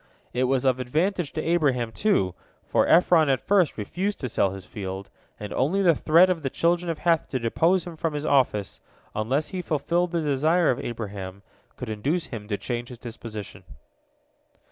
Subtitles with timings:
[0.33, 2.33] It was of advantage to Abraham, too,
[2.65, 6.49] for Ephron at first refused to sell his field, and only the threat of the
[6.49, 8.81] children of Heth to depose him from his office,
[9.15, 11.43] unless he fulfilled the desire of Abraham,
[11.75, 13.63] could induce him to change his disposition.